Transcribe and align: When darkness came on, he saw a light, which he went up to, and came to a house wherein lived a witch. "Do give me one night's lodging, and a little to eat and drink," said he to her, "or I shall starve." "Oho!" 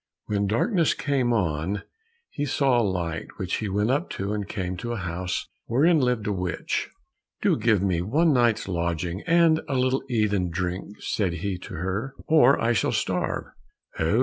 When 0.25 0.47
darkness 0.47 0.95
came 0.95 1.31
on, 1.31 1.83
he 2.31 2.43
saw 2.43 2.81
a 2.81 2.81
light, 2.81 3.27
which 3.37 3.57
he 3.57 3.69
went 3.69 3.91
up 3.91 4.09
to, 4.17 4.33
and 4.33 4.47
came 4.49 4.75
to 4.77 4.93
a 4.93 4.97
house 4.97 5.45
wherein 5.67 5.99
lived 5.99 6.25
a 6.25 6.33
witch. 6.33 6.89
"Do 7.43 7.55
give 7.55 7.83
me 7.83 8.01
one 8.01 8.33
night's 8.33 8.67
lodging, 8.67 9.21
and 9.27 9.61
a 9.69 9.75
little 9.75 10.01
to 10.01 10.11
eat 10.11 10.33
and 10.33 10.51
drink," 10.51 10.95
said 11.03 11.33
he 11.45 11.59
to 11.59 11.75
her, 11.75 12.15
"or 12.25 12.59
I 12.59 12.73
shall 12.73 12.91
starve." 12.93 13.51
"Oho!" 13.99 14.19